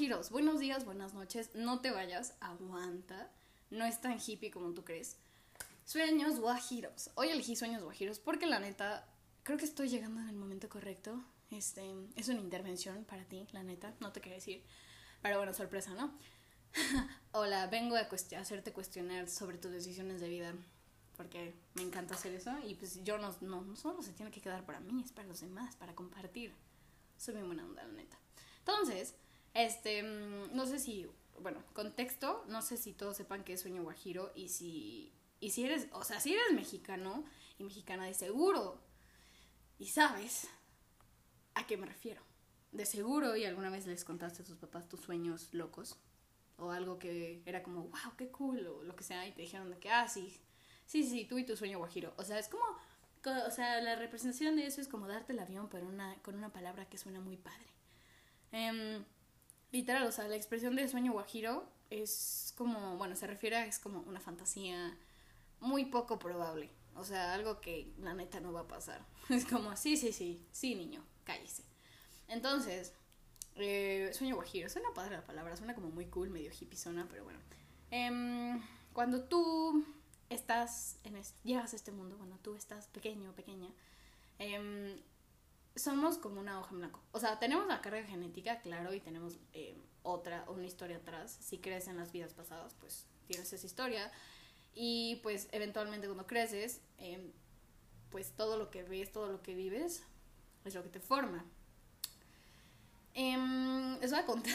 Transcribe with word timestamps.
guajiros, 0.00 0.30
buenos 0.30 0.60
días, 0.60 0.86
buenas 0.86 1.12
noches, 1.12 1.50
no 1.52 1.82
te 1.82 1.90
vayas, 1.90 2.32
aguanta, 2.40 3.30
no 3.68 3.84
es 3.84 4.00
tan 4.00 4.18
hippie 4.18 4.50
como 4.50 4.72
tú 4.72 4.82
crees. 4.82 5.18
Sueños 5.84 6.40
guajiros. 6.40 7.10
Hoy 7.16 7.28
elegí 7.28 7.54
sueños 7.54 7.82
guajiros 7.82 8.18
porque 8.18 8.46
la 8.46 8.60
neta, 8.60 9.06
creo 9.42 9.58
que 9.58 9.66
estoy 9.66 9.90
llegando 9.90 10.22
en 10.22 10.30
el 10.30 10.36
momento 10.36 10.70
correcto. 10.70 11.22
Este, 11.50 11.84
es 12.16 12.28
una 12.28 12.40
intervención 12.40 13.04
para 13.04 13.24
ti, 13.24 13.46
la 13.52 13.62
neta, 13.62 13.92
no 14.00 14.10
te 14.10 14.22
quería 14.22 14.36
decir. 14.36 14.64
Pero 15.20 15.36
bueno, 15.36 15.52
sorpresa, 15.52 15.92
¿no? 15.92 16.14
Hola, 17.32 17.66
vengo 17.66 17.96
a 17.96 18.08
hacerte 18.38 18.72
cuestionar 18.72 19.28
sobre 19.28 19.58
tus 19.58 19.70
decisiones 19.70 20.22
de 20.22 20.30
vida. 20.30 20.54
Porque 21.18 21.54
me 21.74 21.82
encanta 21.82 22.14
hacer 22.14 22.32
eso. 22.32 22.56
Y 22.66 22.74
pues 22.74 23.04
yo 23.04 23.18
no, 23.18 23.36
no, 23.42 23.60
no 23.60 23.76
solo 23.76 24.00
se 24.00 24.14
tiene 24.14 24.32
que 24.32 24.40
quedar 24.40 24.64
para 24.64 24.80
mí, 24.80 25.02
es 25.04 25.12
para 25.12 25.28
los 25.28 25.42
demás, 25.42 25.76
para 25.76 25.94
compartir. 25.94 26.54
Soy 27.18 27.34
muy 27.34 27.42
buena 27.42 27.66
onda, 27.66 27.84
la 27.84 27.92
neta. 27.92 28.18
Entonces, 28.60 29.14
este, 29.54 30.02
mm, 30.02 30.54
no 30.54 30.66
sé 30.66 30.78
si, 30.78 31.06
bueno, 31.40 31.62
contexto, 31.72 32.44
no 32.48 32.62
sé 32.62 32.76
si 32.76 32.92
todos 32.92 33.16
sepan 33.16 33.44
que 33.44 33.54
es 33.54 33.60
sueño 33.60 33.82
guajiro 33.82 34.30
y 34.34 34.48
si, 34.48 35.12
y 35.40 35.50
si 35.50 35.64
eres, 35.64 35.88
o 35.92 36.04
sea, 36.04 36.20
si 36.20 36.32
eres 36.34 36.52
mexicano 36.52 37.24
y 37.58 37.64
mexicana 37.64 38.06
de 38.06 38.14
seguro 38.14 38.80
y 39.78 39.86
sabes 39.86 40.48
a 41.54 41.66
qué 41.66 41.76
me 41.76 41.86
refiero. 41.86 42.22
De 42.72 42.86
seguro 42.86 43.34
y 43.34 43.44
alguna 43.44 43.70
vez 43.70 43.86
les 43.86 44.04
contaste 44.04 44.42
a 44.42 44.44
tus 44.44 44.56
papás 44.56 44.88
tus 44.88 45.00
sueños 45.00 45.52
locos 45.52 45.96
o 46.56 46.70
algo 46.70 46.98
que 46.98 47.42
era 47.46 47.62
como, 47.62 47.84
wow, 47.84 48.16
qué 48.16 48.28
cool 48.28 48.66
o 48.66 48.82
lo 48.84 48.94
que 48.94 49.02
sea 49.02 49.26
y 49.26 49.32
te 49.32 49.42
dijeron 49.42 49.70
de 49.70 49.78
que, 49.78 49.90
ah, 49.90 50.08
sí, 50.08 50.38
sí, 50.86 51.02
sí, 51.02 51.24
tú 51.24 51.38
y 51.38 51.44
tu 51.44 51.56
sueño 51.56 51.78
guajiro. 51.78 52.14
O 52.16 52.22
sea, 52.22 52.38
es 52.38 52.48
como, 52.48 52.62
o 52.64 53.50
sea, 53.50 53.80
la 53.80 53.96
representación 53.96 54.54
de 54.56 54.66
eso 54.66 54.80
es 54.80 54.86
como 54.86 55.08
darte 55.08 55.32
el 55.32 55.40
avión 55.40 55.68
pero 55.68 55.88
una, 55.88 56.14
con 56.22 56.36
una 56.36 56.52
palabra 56.52 56.88
que 56.88 56.98
suena 56.98 57.20
muy 57.20 57.36
padre. 57.36 57.66
Eh, 58.52 59.02
literal, 59.72 60.06
o 60.06 60.12
sea, 60.12 60.28
la 60.28 60.36
expresión 60.36 60.76
de 60.76 60.88
sueño 60.88 61.12
guajiro 61.12 61.68
es 61.90 62.54
como, 62.56 62.96
bueno, 62.96 63.16
se 63.16 63.26
refiere 63.26 63.56
a 63.56 63.66
es 63.66 63.78
como 63.78 64.00
una 64.00 64.20
fantasía 64.20 64.96
muy 65.60 65.86
poco 65.86 66.18
probable. 66.18 66.70
O 66.96 67.04
sea, 67.04 67.34
algo 67.34 67.60
que 67.60 67.92
la 67.98 68.14
neta 68.14 68.40
no 68.40 68.52
va 68.52 68.60
a 68.60 68.68
pasar. 68.68 69.04
Es 69.30 69.44
como, 69.44 69.76
sí, 69.76 69.96
sí, 69.96 70.12
sí, 70.12 70.44
sí, 70.52 70.74
niño, 70.74 71.04
cállese. 71.24 71.62
Entonces, 72.28 72.92
eh, 73.56 74.10
sueño 74.12 74.34
guajiro, 74.34 74.68
suena 74.68 74.92
padre 74.92 75.16
la 75.16 75.24
palabra, 75.24 75.56
suena 75.56 75.74
como 75.74 75.90
muy 75.90 76.06
cool, 76.06 76.30
medio 76.30 76.50
hippie 76.50 76.78
zona, 76.78 77.06
pero 77.08 77.24
bueno. 77.24 77.38
Eh, 77.90 78.60
cuando 78.92 79.24
tú 79.24 79.84
estás 80.28 80.98
en 81.04 81.20
llegas 81.44 81.72
a 81.72 81.76
este 81.76 81.92
mundo, 81.92 82.16
cuando 82.16 82.36
tú 82.38 82.54
estás 82.54 82.86
pequeño, 82.88 83.32
pequeña, 83.34 83.68
eh, 84.38 85.00
somos 85.76 86.18
como 86.18 86.40
una 86.40 86.58
hoja 86.58 86.70
en 86.72 86.78
blanco. 86.78 87.00
O 87.12 87.20
sea, 87.20 87.38
tenemos 87.38 87.66
la 87.66 87.80
carga 87.80 88.02
genética, 88.04 88.60
claro, 88.60 88.92
y 88.94 89.00
tenemos 89.00 89.38
eh, 89.52 89.76
otra, 90.02 90.44
una 90.48 90.66
historia 90.66 90.96
atrás. 90.98 91.36
Si 91.40 91.58
crees 91.58 91.88
en 91.88 91.96
las 91.96 92.12
vidas 92.12 92.34
pasadas, 92.34 92.74
pues 92.74 93.06
tienes 93.26 93.52
esa 93.52 93.66
historia. 93.66 94.10
Y 94.74 95.20
pues 95.22 95.48
eventualmente 95.52 96.06
cuando 96.06 96.26
creces, 96.26 96.80
em, 96.98 97.32
pues 98.10 98.32
todo 98.32 98.56
lo 98.56 98.70
que 98.70 98.82
ves, 98.82 99.12
todo 99.12 99.30
lo 99.30 99.42
que 99.42 99.54
vives, 99.54 100.04
es 100.64 100.74
lo 100.74 100.82
que 100.82 100.88
te 100.88 101.00
forma. 101.00 101.44
Eh, 103.14 103.98
les 104.00 104.10
voy 104.10 104.20
a 104.20 104.26
contar. 104.26 104.54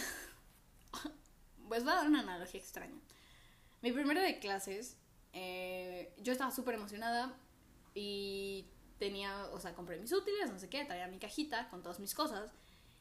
pues 1.68 1.84
voy 1.84 1.94
a 1.94 1.96
dar 1.98 2.08
una 2.08 2.22
analogía 2.22 2.60
extraña. 2.60 3.00
Mi 3.82 3.92
primera 3.92 4.22
de 4.22 4.40
clases, 4.40 4.98
eh, 5.34 6.14
yo 6.18 6.32
estaba 6.32 6.52
súper 6.52 6.76
emocionada 6.76 7.38
y 7.94 8.66
tenía, 9.06 9.46
o 9.52 9.60
sea, 9.60 9.76
compré 9.76 10.00
mis 10.00 10.12
útiles, 10.12 10.50
no 10.50 10.58
sé 10.58 10.68
qué, 10.68 10.84
traía 10.84 11.08
mi 11.08 11.20
cajita 11.20 11.70
con 11.70 11.84
todas 11.84 12.00
mis 12.00 12.16
cosas. 12.16 12.50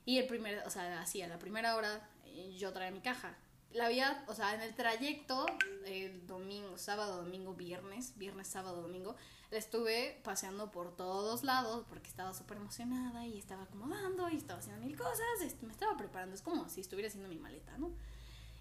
Y 0.04 0.18
el 0.18 0.26
primer, 0.26 0.62
o 0.66 0.70
sea, 0.70 1.00
así 1.00 1.22
a 1.22 1.28
la 1.28 1.38
primera 1.38 1.76
hora 1.76 2.10
eh, 2.26 2.54
yo 2.58 2.72
traía 2.74 2.90
mi 2.90 3.00
caja. 3.00 3.34
La 3.72 3.86
había, 3.86 4.22
o 4.28 4.34
sea, 4.34 4.54
en 4.54 4.60
el 4.60 4.74
trayecto, 4.74 5.46
el 5.86 6.26
domingo, 6.26 6.76
sábado, 6.76 7.16
domingo, 7.16 7.54
viernes, 7.54 8.18
viernes, 8.18 8.48
sábado, 8.48 8.82
domingo, 8.82 9.16
la 9.50 9.56
estuve 9.56 10.20
paseando 10.22 10.70
por 10.70 10.94
todos 10.94 11.42
lados 11.42 11.86
porque 11.88 12.08
estaba 12.08 12.34
súper 12.34 12.58
emocionada 12.58 13.26
y 13.26 13.38
estaba 13.38 13.62
acomodando 13.62 14.28
y 14.28 14.36
estaba 14.36 14.60
haciendo 14.60 14.84
mil 14.84 14.96
cosas, 14.96 15.24
me 15.62 15.72
estaba 15.72 15.96
preparando, 15.96 16.34
es 16.34 16.42
como 16.42 16.68
si 16.68 16.82
estuviera 16.82 17.08
haciendo 17.08 17.30
mi 17.30 17.38
maleta, 17.38 17.78
¿no? 17.78 17.92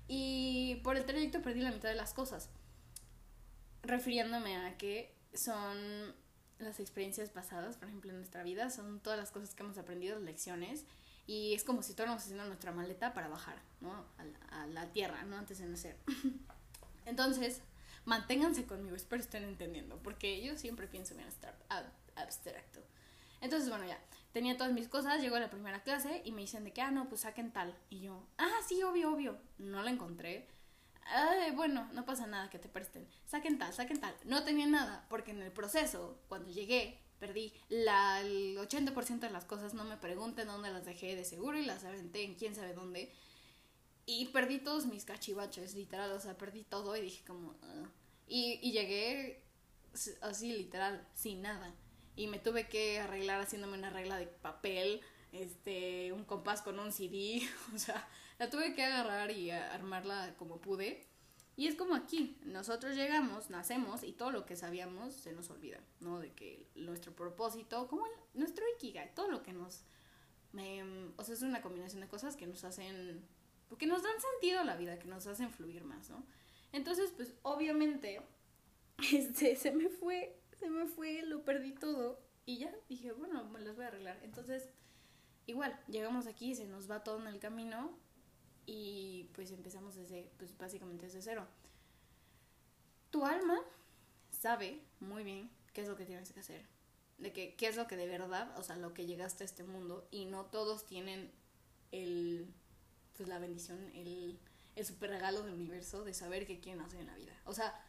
Y 0.07 0.75
por 0.83 0.95
el 0.95 1.05
trayecto 1.05 1.41
perdí 1.41 1.59
la 1.59 1.71
mitad 1.71 1.89
de 1.89 1.95
las 1.95 2.13
cosas, 2.13 2.49
refiriéndome 3.83 4.55
a 4.55 4.77
que 4.77 5.13
son 5.33 6.15
las 6.63 6.79
experiencias 6.79 7.29
pasadas, 7.29 7.77
por 7.77 7.87
ejemplo, 7.87 8.11
en 8.11 8.17
nuestra 8.17 8.43
vida, 8.43 8.69
son 8.69 8.99
todas 8.99 9.19
las 9.19 9.31
cosas 9.31 9.53
que 9.53 9.63
hemos 9.63 9.77
aprendido, 9.77 10.19
lecciones, 10.19 10.85
y 11.25 11.53
es 11.53 11.63
como 11.63 11.81
si 11.83 11.91
estuviéramos 11.91 12.23
haciendo 12.23 12.45
nuestra 12.45 12.71
maleta 12.71 13.13
para 13.13 13.27
bajar, 13.29 13.57
¿no? 13.81 14.05
A, 14.51 14.67
la 14.67 14.91
tierra, 14.91 15.23
¿no? 15.23 15.37
Antes 15.37 15.59
de 15.59 15.65
nacer. 15.65 15.95
Entonces, 17.05 17.61
manténganse 18.05 18.65
conmigo, 18.65 18.95
espero 18.95 19.21
estén 19.21 19.43
entendiendo, 19.43 19.97
porque 20.03 20.43
yo 20.43 20.57
siempre 20.57 20.87
pienso 20.87 21.13
en 21.13 21.21
estar 21.21 21.57
abstracto. 22.15 22.81
Entonces, 23.41 23.69
bueno, 23.69 23.85
ya, 23.85 23.99
tenía 24.31 24.57
todas 24.57 24.73
mis 24.73 24.87
cosas, 24.87 25.21
llego 25.21 25.35
a 25.35 25.39
la 25.39 25.49
primera 25.49 25.83
clase 25.83 26.21
y 26.25 26.31
me 26.31 26.41
dicen 26.41 26.63
de 26.63 26.71
que, 26.71 26.81
ah, 26.81 26.91
no, 26.91 27.09
pues 27.09 27.21
saquen 27.21 27.51
tal. 27.51 27.77
Y 27.89 28.01
yo, 28.01 28.25
ah, 28.37 28.59
sí, 28.67 28.81
obvio, 28.83 29.13
obvio. 29.13 29.37
No 29.57 29.83
la 29.83 29.91
encontré 29.91 30.47
bueno, 31.55 31.89
no 31.93 32.05
pasa 32.05 32.27
nada 32.27 32.49
que 32.49 32.59
te 32.59 32.69
presten. 32.69 33.07
Saquen 33.25 33.57
tal, 33.57 33.73
saquen 33.73 33.99
tal. 33.99 34.15
No 34.25 34.43
tenía 34.43 34.67
nada, 34.67 35.05
porque 35.09 35.31
en 35.31 35.41
el 35.41 35.51
proceso, 35.51 36.17
cuando 36.27 36.49
llegué, 36.49 36.99
perdí 37.19 37.53
la, 37.69 38.21
el 38.21 38.57
80% 38.57 39.19
de 39.19 39.29
las 39.29 39.45
cosas. 39.45 39.73
No 39.73 39.83
me 39.83 39.97
pregunten 39.97 40.47
dónde 40.47 40.71
las 40.71 40.85
dejé 40.85 41.15
de 41.15 41.25
seguro 41.25 41.57
y 41.57 41.65
las 41.65 41.83
aventé 41.83 42.23
en 42.23 42.35
quién 42.35 42.55
sabe 42.55 42.73
dónde. 42.73 43.11
Y 44.05 44.25
perdí 44.27 44.59
todos 44.59 44.85
mis 44.85 45.05
cachivaches, 45.05 45.75
literal. 45.75 46.11
O 46.11 46.19
sea, 46.19 46.37
perdí 46.37 46.63
todo 46.63 46.95
y 46.95 47.01
dije 47.01 47.23
como... 47.25 47.55
y, 48.27 48.59
y 48.61 48.71
llegué 48.71 49.43
así, 50.21 50.53
literal, 50.53 51.07
sin 51.13 51.41
nada. 51.41 51.73
Y 52.15 52.27
me 52.27 52.39
tuve 52.39 52.67
que 52.67 52.99
arreglar 52.99 53.41
haciéndome 53.41 53.77
una 53.77 53.89
regla 53.89 54.17
de 54.17 54.27
papel, 54.27 55.01
este, 55.33 56.13
un 56.13 56.23
compás 56.23 56.61
con 56.61 56.79
un 56.79 56.91
CD, 56.91 57.41
o 57.75 57.77
sea, 57.77 58.07
la 58.39 58.49
tuve 58.49 58.73
que 58.73 58.83
agarrar 58.83 59.31
y 59.31 59.51
armarla 59.51 60.35
como 60.37 60.61
pude. 60.61 61.05
Y 61.55 61.67
es 61.67 61.75
como 61.75 61.93
aquí, 61.93 62.39
nosotros 62.45 62.95
llegamos, 62.95 63.51
nacemos 63.51 64.03
y 64.03 64.11
todo 64.11 64.31
lo 64.31 64.45
que 64.45 64.55
sabíamos 64.55 65.13
se 65.13 65.33
nos 65.33 65.51
olvida, 65.51 65.79
¿no? 65.99 66.19
De 66.19 66.31
que 66.31 66.67
nuestro 66.75 67.15
propósito, 67.15 67.87
como 67.87 68.07
nuestro 68.33 68.65
ikigai, 68.75 69.13
todo 69.13 69.29
lo 69.29 69.43
que 69.43 69.53
nos... 69.53 69.83
o 71.17 71.23
sea, 71.23 71.35
es 71.35 71.41
una 71.43 71.61
combinación 71.61 72.01
de 72.01 72.07
cosas 72.07 72.35
que 72.35 72.47
nos 72.47 72.63
hacen... 72.63 73.23
que 73.77 73.85
nos 73.85 74.01
dan 74.01 74.19
sentido 74.19 74.61
a 74.61 74.63
la 74.63 74.75
vida, 74.77 74.97
que 74.97 75.07
nos 75.07 75.27
hacen 75.27 75.51
fluir 75.51 75.83
más, 75.83 76.09
¿no? 76.09 76.25
Entonces, 76.71 77.13
pues 77.15 77.35
obviamente, 77.43 78.19
este, 79.13 79.55
se 79.55 79.71
me 79.71 79.89
fue, 79.89 80.35
se 80.57 80.71
me 80.71 80.87
fue, 80.87 81.21
lo 81.21 81.45
perdí 81.45 81.73
todo 81.73 82.19
y 82.47 82.57
ya 82.57 82.73
dije, 82.89 83.11
bueno, 83.11 83.43
me 83.45 83.61
las 83.61 83.75
voy 83.75 83.85
a 83.85 83.89
arreglar. 83.89 84.19
Entonces, 84.23 84.69
igual, 85.45 85.79
llegamos 85.87 86.27
aquí, 86.27 86.55
se 86.55 86.65
nos 86.65 86.89
va 86.89 87.03
todo 87.03 87.19
en 87.19 87.27
el 87.27 87.39
camino 87.39 87.91
y 88.65 89.29
pues 89.33 89.51
empezamos 89.51 89.95
desde, 89.95 90.31
pues 90.37 90.57
básicamente 90.57 91.05
desde 91.05 91.21
cero. 91.21 91.47
Tu 93.09 93.25
alma 93.25 93.59
sabe 94.31 94.81
muy 94.99 95.23
bien 95.23 95.49
qué 95.73 95.81
es 95.81 95.87
lo 95.87 95.95
que 95.95 96.05
tienes 96.05 96.31
que 96.31 96.39
hacer, 96.39 96.65
de 97.17 97.31
que 97.31 97.55
qué 97.55 97.67
es 97.67 97.75
lo 97.75 97.87
que 97.87 97.95
de 97.95 98.07
verdad, 98.07 98.57
o 98.57 98.63
sea, 98.63 98.75
lo 98.75 98.93
que 98.93 99.05
llegaste 99.05 99.43
a 99.43 99.45
este 99.45 99.63
mundo 99.63 100.07
y 100.11 100.25
no 100.25 100.45
todos 100.45 100.85
tienen 100.85 101.31
el, 101.91 102.51
pues 103.15 103.29
la 103.29 103.39
bendición, 103.39 103.79
el, 103.93 104.39
el 104.75 104.85
super 104.85 105.09
regalo 105.09 105.43
del 105.43 105.53
universo 105.53 106.03
de 106.03 106.13
saber 106.13 106.47
qué 106.47 106.59
quieren 106.59 106.81
hacer 106.81 107.01
en 107.01 107.07
la 107.07 107.15
vida. 107.15 107.33
O 107.45 107.53
sea, 107.53 107.79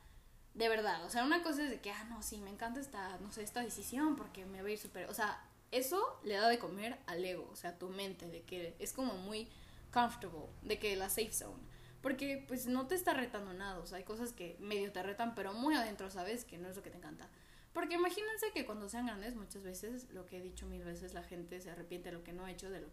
de 0.54 0.68
verdad, 0.68 1.04
o 1.04 1.10
sea, 1.10 1.24
una 1.24 1.42
cosa 1.42 1.64
es 1.64 1.70
de 1.70 1.80
que, 1.80 1.90
ah, 1.90 2.04
no, 2.04 2.22
sí, 2.22 2.40
me 2.40 2.50
encanta 2.50 2.80
esta, 2.80 3.18
no 3.18 3.32
sé, 3.32 3.42
esta 3.42 3.60
decisión 3.60 4.16
porque 4.16 4.46
me 4.46 4.62
va 4.62 4.68
a 4.68 4.70
ir 4.70 4.78
súper, 4.78 5.08
o 5.10 5.14
sea, 5.14 5.42
eso 5.78 6.20
le 6.22 6.34
da 6.34 6.48
de 6.48 6.58
comer 6.58 6.98
al 7.06 7.24
ego, 7.24 7.48
o 7.52 7.56
sea, 7.56 7.78
tu 7.78 7.88
mente, 7.88 8.28
de 8.28 8.42
que 8.42 8.76
es 8.78 8.92
como 8.92 9.14
muy 9.14 9.48
comfortable, 9.90 10.48
de 10.62 10.78
que 10.78 10.96
la 10.96 11.08
safe 11.08 11.32
zone. 11.32 11.62
Porque 12.00 12.44
pues 12.46 12.66
no 12.66 12.86
te 12.86 12.94
está 12.94 13.14
retando 13.14 13.52
nada, 13.54 13.78
o 13.78 13.86
sea, 13.86 13.98
hay 13.98 14.04
cosas 14.04 14.32
que 14.32 14.56
medio 14.60 14.92
te 14.92 15.02
retan, 15.02 15.34
pero 15.34 15.52
muy 15.52 15.74
adentro 15.74 16.10
sabes 16.10 16.44
que 16.44 16.58
no 16.58 16.68
es 16.68 16.76
lo 16.76 16.82
que 16.82 16.90
te 16.90 16.98
encanta. 16.98 17.28
Porque 17.72 17.94
imagínense 17.94 18.52
que 18.52 18.66
cuando 18.66 18.88
sean 18.88 19.06
grandes, 19.06 19.34
muchas 19.34 19.62
veces, 19.62 20.08
lo 20.10 20.26
que 20.26 20.36
he 20.36 20.42
dicho 20.42 20.66
mil 20.66 20.84
veces, 20.84 21.12
la 21.12 21.24
gente 21.24 21.60
se 21.60 21.70
arrepiente 21.70 22.10
de 22.10 22.16
lo 22.16 22.22
que 22.22 22.32
no 22.32 22.44
ha 22.44 22.52
hecho, 22.52 22.70
de 22.70 22.80
lo, 22.80 22.88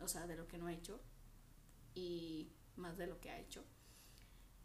o 0.00 0.08
sea, 0.08 0.26
de 0.26 0.36
lo 0.36 0.48
que 0.48 0.58
no 0.58 0.66
ha 0.66 0.72
hecho, 0.72 1.00
y 1.94 2.50
más 2.76 2.98
de 2.98 3.06
lo 3.06 3.20
que 3.20 3.30
ha 3.30 3.38
hecho. 3.38 3.64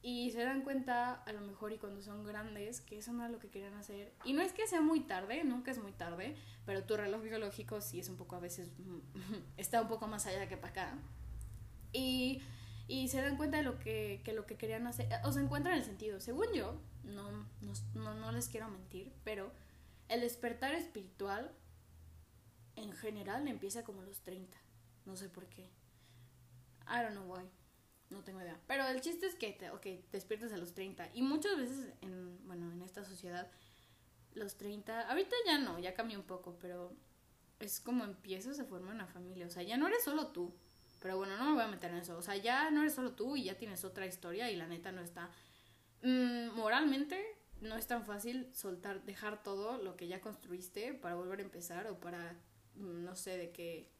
Y 0.01 0.31
se 0.31 0.43
dan 0.43 0.61
cuenta, 0.61 1.13
a 1.13 1.33
lo 1.33 1.41
mejor, 1.41 1.73
y 1.73 1.77
cuando 1.77 2.01
son 2.01 2.23
grandes, 2.23 2.81
que 2.81 2.99
eso 2.99 3.11
no 3.13 3.25
es 3.25 3.31
lo 3.31 3.39
que 3.39 3.49
querían 3.49 3.73
hacer. 3.73 4.13
Y 4.23 4.33
no 4.33 4.41
es 4.41 4.53
que 4.53 4.67
sea 4.67 4.81
muy 4.81 5.01
tarde, 5.01 5.43
nunca 5.43 5.71
es 5.71 5.79
muy 5.79 5.91
tarde, 5.91 6.35
pero 6.65 6.83
tu 6.83 6.95
reloj 6.95 7.21
biológico 7.23 7.81
sí 7.81 7.99
es 7.99 8.07
un 8.07 8.15
poco 8.15 8.35
a 8.35 8.39
veces, 8.39 8.71
está 9.57 9.81
un 9.81 9.87
poco 9.87 10.07
más 10.07 10.27
allá 10.27 10.47
que 10.47 10.55
para 10.55 10.71
acá 10.71 10.97
y, 11.97 12.41
y 12.87 13.07
se 13.09 13.21
dan 13.21 13.37
cuenta 13.37 13.57
de 13.57 13.63
lo 13.63 13.79
que, 13.79 14.21
que, 14.23 14.33
lo 14.33 14.45
que 14.45 14.55
querían 14.55 14.87
hacer, 14.87 15.07
o 15.23 15.31
se 15.31 15.41
encuentran 15.41 15.77
el 15.77 15.83
sentido. 15.83 16.19
Según 16.19 16.47
yo, 16.53 16.79
no, 17.03 17.31
no, 17.95 18.13
no 18.13 18.31
les 18.31 18.47
quiero 18.47 18.69
mentir, 18.69 19.13
pero 19.23 19.51
el 20.09 20.21
despertar 20.21 20.73
espiritual 20.75 21.51
en 22.75 22.91
general 22.93 23.47
empieza 23.47 23.83
como 23.83 24.03
los 24.03 24.21
30. 24.21 24.57
No 25.05 25.15
sé 25.15 25.29
por 25.29 25.47
qué. 25.47 25.69
I 26.87 27.01
don't 27.01 27.11
know 27.11 27.25
why. 27.25 27.43
No 28.09 28.23
tengo 28.23 28.41
idea. 28.41 28.59
Pero 28.67 28.87
el 28.87 29.01
chiste 29.01 29.25
es 29.25 29.35
que 29.35 29.51
te, 29.51 29.69
okay, 29.71 30.05
despiertas 30.11 30.53
a 30.53 30.57
los 30.57 30.73
30. 30.73 31.09
Y 31.13 31.21
muchas 31.21 31.57
veces, 31.57 31.93
en, 32.01 32.45
bueno, 32.47 32.71
en 32.71 32.81
esta 32.81 33.03
sociedad, 33.03 33.49
los 34.33 34.55
30, 34.57 35.09
ahorita 35.09 35.35
ya 35.45 35.57
no, 35.57 35.77
ya 35.79 35.93
cambió 35.93 36.17
un 36.17 36.25
poco, 36.25 36.57
pero 36.59 36.93
es 37.59 37.79
como 37.79 38.05
empiezas 38.05 38.59
a 38.59 38.65
formar 38.65 38.95
una 38.95 39.07
familia. 39.07 39.47
O 39.47 39.49
sea, 39.49 39.63
ya 39.63 39.77
no 39.77 39.87
eres 39.87 40.03
solo 40.03 40.27
tú. 40.27 40.53
Pero 41.01 41.17
bueno, 41.17 41.37
no 41.37 41.45
me 41.45 41.53
voy 41.53 41.63
a 41.63 41.67
meter 41.67 41.91
en 41.91 41.97
eso. 41.97 42.17
O 42.17 42.21
sea, 42.21 42.35
ya 42.37 42.71
no 42.71 42.81
eres 42.81 42.93
solo 42.93 43.11
tú 43.11 43.35
y 43.35 43.43
ya 43.43 43.57
tienes 43.57 43.83
otra 43.83 44.05
historia 44.05 44.49
y 44.51 44.55
la 44.55 44.67
neta 44.67 44.91
no 44.91 45.01
está... 45.01 45.29
Mm, 46.01 46.49
moralmente 46.55 47.23
no 47.61 47.75
es 47.75 47.87
tan 47.87 48.05
fácil 48.05 48.49
soltar, 48.53 49.03
dejar 49.03 49.41
todo 49.43 49.77
lo 49.77 49.95
que 49.95 50.07
ya 50.07 50.21
construiste 50.21 50.93
para 50.93 51.15
volver 51.15 51.39
a 51.39 51.43
empezar 51.43 51.87
o 51.87 51.99
para, 51.99 52.33
mm, 52.75 53.03
no 53.03 53.15
sé, 53.15 53.37
de 53.37 53.51
qué 53.51 53.91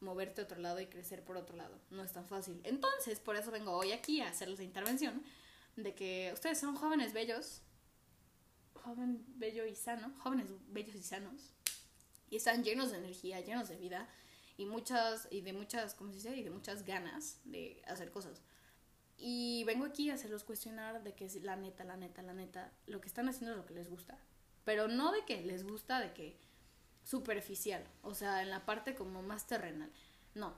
moverte 0.00 0.40
a 0.40 0.44
otro 0.44 0.58
lado 0.58 0.80
y 0.80 0.86
crecer 0.86 1.24
por 1.24 1.36
otro 1.36 1.56
lado. 1.56 1.78
No 1.90 2.02
es 2.02 2.12
tan 2.12 2.26
fácil. 2.26 2.60
Entonces, 2.64 3.20
por 3.20 3.36
eso 3.36 3.50
vengo 3.50 3.72
hoy 3.72 3.92
aquí 3.92 4.20
a 4.20 4.28
hacerles 4.28 4.58
la 4.58 4.64
intervención 4.64 5.22
de 5.76 5.94
que 5.94 6.30
ustedes 6.32 6.58
son 6.58 6.74
jóvenes 6.74 7.12
bellos, 7.12 7.62
joven 8.74 9.24
bello 9.36 9.66
y 9.66 9.74
sano, 9.74 10.12
jóvenes 10.18 10.48
bellos 10.68 10.96
y 10.96 11.02
sanos, 11.02 11.54
y 12.28 12.36
están 12.36 12.64
llenos 12.64 12.90
de 12.90 12.98
energía, 12.98 13.40
llenos 13.40 13.68
de 13.68 13.76
vida 13.76 14.08
y 14.56 14.66
muchas 14.66 15.28
y 15.30 15.40
de 15.40 15.52
muchas, 15.52 15.94
¿cómo 15.94 16.10
se 16.10 16.16
dice? 16.16 16.36
Y 16.36 16.44
de 16.44 16.50
muchas 16.50 16.84
ganas 16.84 17.40
de 17.44 17.82
hacer 17.86 18.10
cosas. 18.10 18.42
Y 19.16 19.64
vengo 19.64 19.84
aquí 19.84 20.10
a 20.10 20.14
hacerlos 20.14 20.44
cuestionar 20.44 21.02
de 21.02 21.14
que 21.14 21.28
la 21.42 21.56
neta, 21.56 21.84
la 21.84 21.96
neta, 21.96 22.22
la 22.22 22.32
neta, 22.32 22.72
lo 22.86 23.00
que 23.00 23.08
están 23.08 23.28
haciendo 23.28 23.52
es 23.52 23.58
lo 23.58 23.66
que 23.66 23.74
les 23.74 23.90
gusta. 23.90 24.18
Pero 24.64 24.88
no 24.88 25.12
de 25.12 25.24
que 25.24 25.42
les 25.42 25.64
gusta, 25.64 26.00
de 26.00 26.12
que 26.14 26.38
superficial, 27.10 27.84
o 28.02 28.14
sea, 28.14 28.42
en 28.42 28.50
la 28.50 28.64
parte 28.64 28.94
como 28.94 29.20
más 29.20 29.48
terrenal. 29.48 29.90
No, 30.34 30.54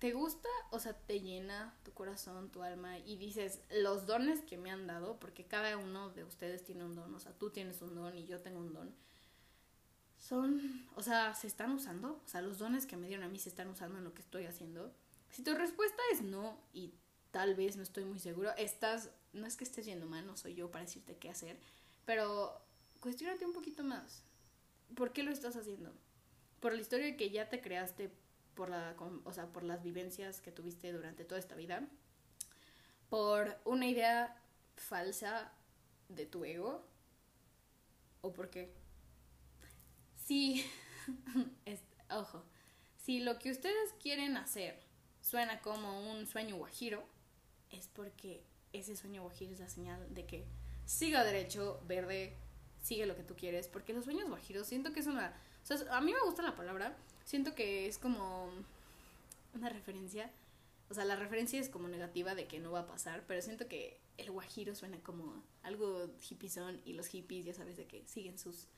te 0.00 0.12
gusta, 0.12 0.48
o 0.72 0.80
sea, 0.80 0.94
te 0.94 1.20
llena 1.20 1.76
tu 1.84 1.92
corazón, 1.92 2.50
tu 2.50 2.64
alma 2.64 2.98
y 2.98 3.16
dices 3.16 3.60
los 3.70 4.04
dones 4.04 4.40
que 4.40 4.58
me 4.58 4.72
han 4.72 4.88
dado, 4.88 5.20
porque 5.20 5.44
cada 5.44 5.76
uno 5.76 6.10
de 6.10 6.24
ustedes 6.24 6.64
tiene 6.64 6.84
un 6.84 6.96
don, 6.96 7.14
o 7.14 7.20
sea, 7.20 7.32
tú 7.38 7.50
tienes 7.50 7.80
un 7.82 7.94
don 7.94 8.16
y 8.16 8.26
yo 8.26 8.40
tengo 8.40 8.58
un 8.58 8.72
don. 8.72 8.92
Son, 10.18 10.88
o 10.96 11.02
sea, 11.02 11.34
se 11.34 11.46
están 11.46 11.70
usando, 11.70 12.20
o 12.24 12.28
sea, 12.28 12.42
los 12.42 12.58
dones 12.58 12.86
que 12.86 12.96
me 12.96 13.06
dieron 13.06 13.24
a 13.24 13.28
mí 13.28 13.38
se 13.38 13.48
están 13.48 13.68
usando 13.68 13.98
en 13.98 14.04
lo 14.04 14.12
que 14.12 14.22
estoy 14.22 14.46
haciendo. 14.46 14.92
Si 15.30 15.44
tu 15.44 15.54
respuesta 15.54 16.02
es 16.12 16.22
no 16.22 16.58
y 16.72 16.94
tal 17.30 17.54
vez 17.54 17.76
no 17.76 17.84
estoy 17.84 18.04
muy 18.04 18.18
seguro, 18.18 18.50
estás, 18.56 19.10
no 19.32 19.46
es 19.46 19.56
que 19.56 19.62
estés 19.62 19.86
yendo 19.86 20.06
mal, 20.06 20.26
no 20.26 20.36
soy 20.36 20.54
yo 20.54 20.68
para 20.68 20.84
decirte 20.84 21.16
qué 21.16 21.30
hacer, 21.30 21.60
pero 22.04 22.60
cuestionate 22.98 23.46
un 23.46 23.52
poquito 23.52 23.84
más. 23.84 24.24
¿Por 24.96 25.12
qué 25.12 25.22
lo 25.22 25.30
estás 25.30 25.56
haciendo? 25.56 25.92
Por 26.60 26.74
la 26.74 26.80
historia 26.80 27.16
que 27.16 27.30
ya 27.30 27.48
te 27.48 27.60
creaste, 27.60 28.10
por, 28.54 28.68
la, 28.68 28.94
o 29.24 29.32
sea, 29.32 29.46
por 29.46 29.64
las 29.64 29.82
vivencias 29.82 30.40
que 30.40 30.52
tuviste 30.52 30.92
durante 30.92 31.24
toda 31.24 31.40
esta 31.40 31.54
vida, 31.54 31.88
por 33.08 33.58
una 33.64 33.86
idea 33.86 34.40
falsa 34.76 35.52
de 36.08 36.26
tu 36.26 36.44
ego, 36.44 36.86
o 38.20 38.32
por 38.32 38.50
qué. 38.50 38.72
Si, 40.24 40.64
ojo, 42.10 42.44
si 42.96 43.20
lo 43.20 43.38
que 43.38 43.50
ustedes 43.50 43.92
quieren 44.00 44.36
hacer 44.36 44.80
suena 45.20 45.60
como 45.60 46.10
un 46.10 46.26
sueño 46.26 46.56
guajiro, 46.56 47.04
es 47.70 47.88
porque 47.88 48.44
ese 48.72 48.96
sueño 48.96 49.22
guajiro 49.22 49.52
es 49.52 49.60
la 49.60 49.68
señal 49.68 50.14
de 50.14 50.26
que 50.26 50.46
siga 50.84 51.24
derecho, 51.24 51.82
verde, 51.86 52.36
sigue 52.82 53.06
lo 53.06 53.16
que 53.16 53.22
tú 53.22 53.34
quieres, 53.34 53.68
porque 53.68 53.92
los 53.92 54.04
sueños 54.04 54.28
guajiros 54.28 54.66
siento 54.66 54.92
que 54.92 55.00
es 55.00 55.06
una, 55.06 55.34
o 55.62 55.66
sea, 55.66 55.96
a 55.96 56.00
mí 56.00 56.12
me 56.12 56.20
gusta 56.20 56.42
la 56.42 56.56
palabra, 56.56 56.96
siento 57.24 57.54
que 57.54 57.86
es 57.86 57.98
como 57.98 58.50
una 59.54 59.68
referencia, 59.68 60.30
o 60.90 60.94
sea, 60.94 61.04
la 61.04 61.16
referencia 61.16 61.58
es 61.58 61.68
como 61.68 61.88
negativa 61.88 62.34
de 62.34 62.46
que 62.46 62.60
no 62.60 62.72
va 62.72 62.80
a 62.80 62.86
pasar, 62.86 63.24
pero 63.26 63.40
siento 63.40 63.68
que 63.68 63.98
el 64.18 64.30
guajiro 64.30 64.74
suena 64.74 64.98
como 65.00 65.42
algo 65.62 66.10
hippiezón 66.28 66.80
y 66.84 66.92
los 66.92 67.06
hippies 67.06 67.46
ya 67.46 67.54
sabes 67.54 67.76
de 67.76 67.86
que 67.86 68.04
siguen 68.06 68.38
sus 68.38 68.68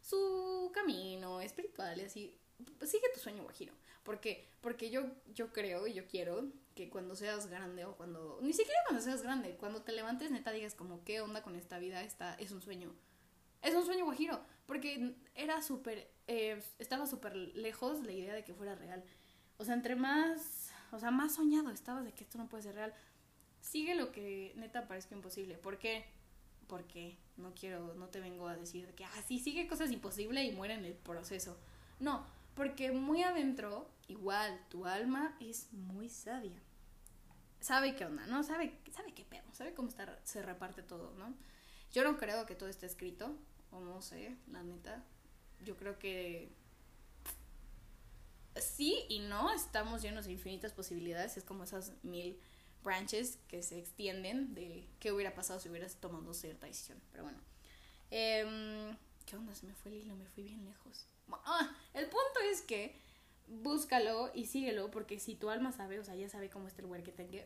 su 0.00 0.70
camino 0.74 1.40
espiritual 1.40 1.98
y 1.98 2.04
así, 2.04 2.38
sigue 2.82 3.08
tu 3.14 3.20
sueño 3.20 3.42
guajiro. 3.42 3.72
¿Por 4.02 4.20
qué? 4.20 4.46
Porque 4.60 4.90
yo, 4.90 5.06
yo 5.34 5.50
creo 5.50 5.86
y 5.86 5.94
yo 5.94 6.06
quiero 6.06 6.44
que 6.74 6.90
cuando 6.90 7.16
seas 7.16 7.46
grande 7.46 7.86
o 7.86 7.96
cuando, 7.96 8.38
ni 8.42 8.52
siquiera 8.52 8.78
cuando 8.86 9.02
seas 9.02 9.22
grande, 9.22 9.56
cuando 9.56 9.82
te 9.82 9.92
levantes 9.92 10.30
neta 10.30 10.52
digas 10.52 10.74
como, 10.74 11.02
¿qué 11.04 11.22
onda 11.22 11.42
con 11.42 11.56
esta 11.56 11.78
vida? 11.78 12.02
Esta 12.02 12.34
es 12.34 12.52
un 12.52 12.60
sueño. 12.60 12.94
Es 13.64 13.74
un 13.74 13.86
sueño 13.86 14.04
guajiro, 14.04 14.40
porque 14.66 15.16
era 15.34 15.62
súper, 15.62 16.10
eh, 16.26 16.62
estaba 16.78 17.06
súper 17.06 17.34
lejos 17.34 18.04
la 18.04 18.12
idea 18.12 18.34
de 18.34 18.44
que 18.44 18.52
fuera 18.52 18.74
real. 18.74 19.02
O 19.56 19.64
sea, 19.64 19.72
entre 19.74 19.96
más, 19.96 20.70
o 20.92 20.98
sea, 20.98 21.10
más 21.10 21.36
soñado 21.36 21.70
estabas 21.70 22.04
de 22.04 22.12
que 22.12 22.24
esto 22.24 22.36
no 22.36 22.46
puede 22.46 22.62
ser 22.62 22.74
real. 22.74 22.92
Sigue 23.62 23.94
lo 23.94 24.12
que 24.12 24.52
neta 24.56 24.86
parezca 24.86 25.14
imposible. 25.14 25.56
¿Por 25.56 25.78
qué? 25.78 26.04
Porque 26.66 27.16
no 27.38 27.54
quiero, 27.54 27.94
no 27.94 28.08
te 28.08 28.20
vengo 28.20 28.48
a 28.48 28.54
decir 28.54 28.94
que, 28.94 29.06
ah, 29.06 29.22
sí, 29.26 29.38
sigue 29.38 29.66
cosas 29.66 29.90
imposibles 29.90 30.44
y 30.44 30.54
muere 30.54 30.74
en 30.74 30.84
el 30.84 30.92
proceso. 30.92 31.56
No, 32.00 32.26
porque 32.54 32.92
muy 32.92 33.22
adentro, 33.22 33.88
igual, 34.08 34.60
tu 34.68 34.84
alma 34.84 35.38
es 35.40 35.72
muy 35.72 36.10
sabia. 36.10 36.60
Sabe 37.60 37.96
qué 37.96 38.04
onda, 38.04 38.26
¿no? 38.26 38.42
Sabe, 38.42 38.78
sabe 38.92 39.14
qué 39.14 39.24
pedo, 39.24 39.44
sabe 39.52 39.72
cómo 39.72 39.88
está, 39.88 40.20
se 40.24 40.42
reparte 40.42 40.82
todo, 40.82 41.14
¿no? 41.14 41.34
Yo 41.92 42.04
no 42.04 42.18
creo 42.18 42.44
que 42.44 42.54
todo 42.54 42.68
esté 42.68 42.84
escrito, 42.84 43.34
o 43.74 43.80
no 43.80 44.00
sé, 44.00 44.36
la 44.50 44.62
neta. 44.62 45.04
Yo 45.64 45.76
creo 45.76 45.98
que 45.98 46.50
sí 48.56 49.04
y 49.08 49.20
no, 49.20 49.52
estamos 49.52 50.02
llenos 50.02 50.26
de 50.26 50.32
infinitas 50.32 50.72
posibilidades, 50.72 51.36
es 51.36 51.44
como 51.44 51.64
esas 51.64 51.92
mil 52.02 52.38
branches 52.82 53.38
que 53.48 53.62
se 53.62 53.78
extienden 53.78 54.54
de 54.54 54.86
qué 55.00 55.10
hubiera 55.12 55.34
pasado 55.34 55.58
si 55.58 55.68
hubieras 55.68 55.96
tomado 55.96 56.32
cierta 56.34 56.66
decisión. 56.66 57.00
Pero 57.10 57.24
bueno. 57.24 57.38
Eh, 58.10 58.96
¿Qué 59.26 59.36
onda? 59.36 59.54
Se 59.54 59.66
me 59.66 59.74
fue 59.74 59.90
el 59.90 59.98
hilo, 59.98 60.14
me 60.16 60.26
fui 60.26 60.44
bien 60.44 60.64
lejos. 60.64 61.06
Ah, 61.46 61.74
el 61.94 62.04
punto 62.04 62.40
es 62.50 62.62
que 62.62 62.94
búscalo 63.48 64.30
y 64.34 64.46
síguelo 64.46 64.90
porque 64.90 65.18
si 65.18 65.34
tu 65.34 65.50
alma 65.50 65.72
sabe, 65.72 65.98
o 65.98 66.04
sea, 66.04 66.14
ya 66.14 66.28
sabe 66.28 66.50
cómo 66.50 66.68
está 66.68 66.82
el 66.82 67.02
que 67.02 67.12
tenga, 67.12 67.44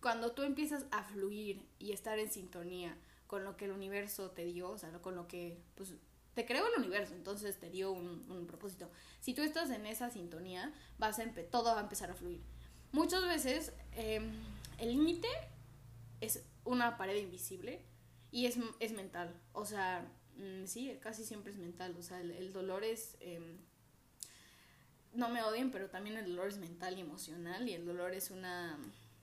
cuando 0.00 0.32
tú 0.32 0.42
empiezas 0.42 0.86
a 0.90 1.04
fluir 1.04 1.62
y 1.78 1.92
estar 1.92 2.18
en 2.18 2.30
sintonía 2.30 2.96
con 3.30 3.44
lo 3.44 3.56
que 3.56 3.66
el 3.66 3.70
universo 3.70 4.32
te 4.32 4.44
dio, 4.44 4.70
o 4.70 4.76
sea, 4.78 4.90
con 5.00 5.14
lo 5.14 5.28
que, 5.28 5.62
pues, 5.76 5.94
te 6.34 6.44
creó 6.44 6.66
el 6.66 6.80
universo, 6.80 7.14
entonces 7.14 7.58
te 7.58 7.70
dio 7.70 7.92
un, 7.92 8.46
propósito. 8.46 8.90
Si 9.20 9.32
tú 9.34 9.42
estás 9.42 9.70
en 9.70 9.86
esa 9.86 10.10
sintonía, 10.10 10.74
vas 10.98 11.18
a 11.18 11.24
todo 11.50 11.74
va 11.74 11.78
a 11.78 11.82
empezar 11.82 12.10
a 12.10 12.14
fluir. 12.14 12.42
Muchas 12.92 13.24
veces 13.24 13.72
em, 13.92 14.32
el 14.78 14.90
límite 14.90 15.28
es 16.20 16.44
una 16.64 16.96
pared 16.96 17.16
invisible 17.16 17.84
y 18.32 18.46
es, 18.46 18.58
es 18.80 18.92
mental, 18.92 19.34
o 19.52 19.64
sea, 19.64 20.06
Mm, 20.40 20.66
sí, 20.66 20.98
casi 21.02 21.24
siempre 21.24 21.52
es 21.52 21.58
mental, 21.58 21.94
o 21.98 22.02
sea, 22.02 22.20
el, 22.20 22.52
dolor 22.52 22.82
es... 22.84 23.16
Em, 23.20 23.58
no 25.12 25.28
me 25.28 25.42
odien, 25.42 25.70
pero 25.70 25.90
también 25.90 26.16
el 26.16 26.24
dolor 26.26 26.48
es 26.48 26.58
mental 26.58 26.96
y 26.96 27.00
emocional 27.00 27.68
y 27.68 27.74
el 27.74 27.84
dolor 27.84 28.14
es 28.14 28.30
una... 28.30 28.78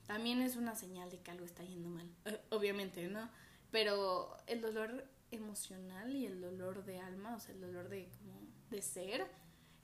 También 0.06 0.40
es 0.40 0.56
una 0.56 0.74
señal 0.74 1.10
de 1.10 1.18
que 1.18 1.30
algo 1.30 1.44
está 1.44 1.64
yendo 1.64 1.88
mal, 1.88 2.08
obviamente, 2.50 3.08
¿no? 3.08 3.28
Pero 3.70 4.36
el 4.46 4.60
dolor 4.60 5.04
emocional 5.30 6.14
y 6.14 6.26
el 6.26 6.40
dolor 6.40 6.84
de 6.84 7.00
alma, 7.00 7.36
o 7.36 7.40
sea, 7.40 7.54
el 7.54 7.60
dolor 7.60 7.88
de, 7.88 8.08
como, 8.18 8.40
de 8.70 8.82
ser, 8.82 9.26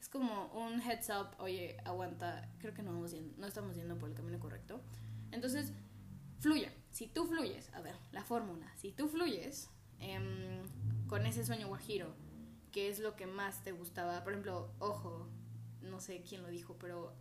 es 0.01 0.09
como 0.09 0.47
un 0.49 0.81
heads 0.81 1.11
up, 1.11 1.29
oye, 1.39 1.77
aguanta, 1.85 2.49
creo 2.59 2.75
que 2.75 2.83
no, 2.83 2.93
vamos 2.93 3.15
no 3.37 3.47
estamos 3.47 3.77
yendo 3.77 3.99
por 3.99 4.09
el 4.09 4.15
camino 4.15 4.41
correcto. 4.41 4.81
Entonces, 5.33 5.73
fluya. 6.41 6.73
Si 6.91 7.09
tú 7.09 7.27
fluyes, 7.27 7.73
a 7.75 7.81
ver, 7.81 7.97
la 8.13 8.23
fórmula, 8.23 8.73
si 8.77 8.93
tú 8.93 9.09
fluyes, 9.09 9.69
eh, 9.99 10.63
con 11.09 11.27
ese 11.27 11.45
sueño 11.45 11.69
guajiro, 11.69 12.15
que 12.71 12.89
es 12.89 12.99
lo 12.99 13.17
que 13.17 13.27
más 13.27 13.63
te 13.63 13.73
gustaba. 13.73 14.23
Por 14.25 14.33
ejemplo, 14.33 14.71
ojo, 14.79 15.29
no 15.81 16.01
sé 16.01 16.23
quién 16.23 16.43
lo 16.43 16.49
dijo, 16.49 16.77
pero 16.79 17.15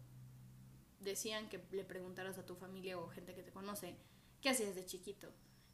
decían 1.00 1.50
que 1.50 1.63
le 1.72 1.84
preguntaras 1.84 2.38
a 2.38 2.46
tu 2.46 2.55
familia 2.55 2.98
o 2.98 3.08
gente 3.10 3.36
que 3.36 3.43
te 3.43 3.51
conoce, 3.51 3.96
¿qué 4.41 4.50
hacías 4.50 4.75
de 4.75 4.86
chiquito? 4.86 5.29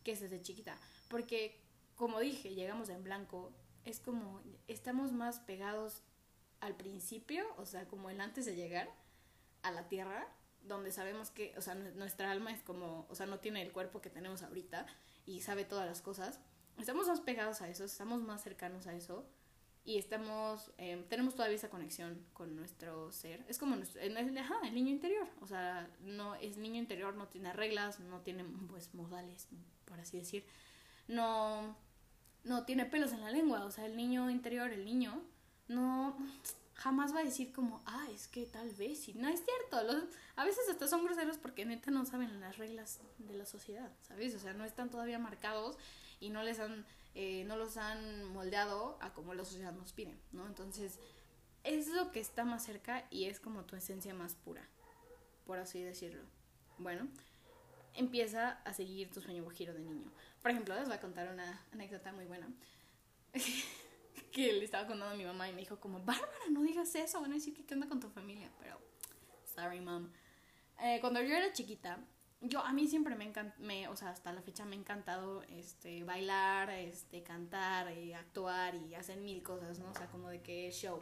¿Qué 0.09 0.13
haces 0.13 0.31
de 0.31 0.41
chiquita? 0.41 0.75
Porque, 1.07 1.61
como 1.93 2.19
dije, 2.19 2.55
llegamos 2.55 2.89
en 2.89 3.03
blanco, 3.03 3.53
es 3.85 3.99
como, 3.99 4.41
estamos 4.67 5.11
más 5.11 5.39
pegados 5.39 6.01
al 6.61 6.75
principio, 6.75 7.45
o 7.57 7.67
sea, 7.67 7.87
como 7.87 8.09
el 8.09 8.19
antes 8.19 8.47
de 8.47 8.55
llegar 8.55 8.89
a 9.61 9.69
la 9.69 9.87
tierra, 9.87 10.27
donde 10.63 10.91
sabemos 10.91 11.29
que, 11.29 11.53
o 11.59 11.61
sea, 11.61 11.75
nuestra 11.75 12.31
alma 12.31 12.51
es 12.51 12.63
como, 12.63 13.05
o 13.07 13.13
sea, 13.13 13.27
no 13.27 13.37
tiene 13.37 13.61
el 13.61 13.71
cuerpo 13.71 14.01
que 14.01 14.09
tenemos 14.09 14.41
ahorita 14.41 14.87
y 15.27 15.41
sabe 15.41 15.63
todas 15.63 15.85
las 15.85 16.01
cosas 16.01 16.39
estamos 16.79 17.07
más 17.07 17.21
pegados 17.21 17.61
a 17.61 17.69
eso, 17.69 17.83
estamos 17.83 18.23
más 18.23 18.41
cercanos 18.41 18.87
a 18.87 18.95
eso 18.95 19.29
y 19.89 19.97
estamos, 19.97 20.69
eh, 20.77 21.03
tenemos 21.09 21.33
todavía 21.33 21.55
esa 21.55 21.71
conexión 21.71 22.23
con 22.33 22.55
nuestro 22.55 23.11
ser. 23.11 23.43
Es 23.47 23.57
como 23.57 23.75
nuestro, 23.75 23.99
el, 23.99 24.15
el, 24.15 24.37
el 24.37 24.75
niño 24.75 24.91
interior, 24.91 25.27
o 25.41 25.47
sea, 25.47 25.89
no 26.01 26.35
es 26.35 26.57
niño 26.57 26.77
interior, 26.77 27.15
no 27.15 27.25
tiene 27.27 27.51
reglas, 27.53 27.99
no 27.99 28.19
tiene 28.19 28.45
pues 28.69 28.93
modales, 28.93 29.47
por 29.85 29.99
así 29.99 30.19
decir, 30.19 30.45
no, 31.07 31.75
no 32.43 32.65
tiene 32.65 32.85
pelos 32.85 33.13
en 33.13 33.21
la 33.21 33.31
lengua, 33.31 33.65
o 33.65 33.71
sea, 33.71 33.87
el 33.87 33.97
niño 33.97 34.29
interior, 34.29 34.71
el 34.71 34.85
niño, 34.85 35.23
no, 35.67 36.15
jamás 36.75 37.15
va 37.15 37.21
a 37.21 37.23
decir 37.23 37.51
como, 37.51 37.81
ah, 37.87 38.05
es 38.13 38.27
que 38.27 38.45
tal 38.45 38.69
vez, 38.69 39.07
y 39.07 39.15
no 39.15 39.27
es 39.27 39.43
cierto, 39.43 39.91
los, 39.91 40.03
a 40.35 40.45
veces 40.45 40.69
hasta 40.69 40.87
son 40.87 41.03
groseros 41.03 41.39
porque 41.39 41.65
neta 41.65 41.89
no 41.89 42.05
saben 42.05 42.39
las 42.39 42.59
reglas 42.59 42.99
de 43.17 43.33
la 43.33 43.47
sociedad, 43.47 43.91
¿sabes? 44.03 44.35
O 44.35 44.39
sea, 44.39 44.53
no 44.53 44.65
están 44.65 44.91
todavía 44.91 45.17
marcados 45.17 45.79
y 46.19 46.29
no 46.29 46.43
les 46.43 46.59
han, 46.59 46.85
eh, 47.21 47.43
no 47.43 47.57
los 47.57 47.75
han 47.75 48.23
moldeado 48.31 48.97
a 49.01 49.11
como 49.11 49.33
la 49.33 49.43
sociedad 49.43 49.73
nos 49.73 49.91
pide, 49.91 50.15
¿no? 50.31 50.47
Entonces, 50.47 50.99
es 51.65 51.89
lo 51.89 52.13
que 52.13 52.21
está 52.21 52.45
más 52.45 52.63
cerca 52.63 53.07
y 53.09 53.25
es 53.25 53.41
como 53.41 53.65
tu 53.65 53.75
esencia 53.75 54.13
más 54.13 54.35
pura, 54.35 54.65
por 55.45 55.59
así 55.59 55.81
decirlo. 55.81 56.23
Bueno, 56.77 57.09
empieza 57.93 58.61
a 58.63 58.73
seguir 58.73 59.11
tu 59.11 59.19
sueño 59.19 59.45
giro 59.49 59.73
de 59.73 59.81
niño. 59.81 60.09
Por 60.41 60.51
ejemplo, 60.51 60.75
les 60.75 60.85
voy 60.85 60.95
a 60.95 61.01
contar 61.01 61.29
una 61.29 61.61
anécdota 61.73 62.13
muy 62.13 62.23
buena. 62.23 62.47
que 64.31 64.53
le 64.53 64.63
estaba 64.63 64.87
contando 64.87 65.13
a 65.13 65.17
mi 65.17 65.25
mamá 65.25 65.49
y 65.49 65.51
me 65.51 65.59
dijo 65.59 65.77
como, 65.77 65.99
Bárbara, 65.99 66.31
no 66.51 66.61
digas 66.61 66.95
eso, 66.95 67.19
van 67.19 67.31
a 67.31 67.35
decir 67.35 67.53
que 67.53 67.65
qué 67.65 67.73
onda 67.73 67.89
con 67.89 67.99
tu 67.99 68.07
familia, 68.07 68.49
pero, 68.61 68.79
sorry 69.43 69.81
mom. 69.81 70.09
Eh, 70.79 70.99
cuando 71.01 71.21
yo 71.21 71.35
era 71.35 71.51
chiquita, 71.51 71.99
yo 72.41 72.59
a 72.61 72.71
mí 72.71 72.87
siempre 72.87 73.15
me 73.15 73.25
encanta, 73.25 73.55
o 73.89 73.95
sea, 73.95 74.09
hasta 74.09 74.31
la 74.31 74.41
fecha 74.41 74.65
me 74.65 74.75
ha 74.75 74.79
encantado 74.79 75.43
este 75.43 76.03
bailar, 76.03 76.69
este 76.69 77.21
cantar, 77.21 77.91
y 77.97 78.13
actuar 78.13 78.75
y 78.75 78.95
hacer 78.95 79.19
mil 79.19 79.43
cosas, 79.43 79.79
¿no? 79.79 79.91
O 79.91 79.93
sea, 79.93 80.07
como 80.07 80.29
de 80.29 80.41
que 80.41 80.71
show. 80.71 81.01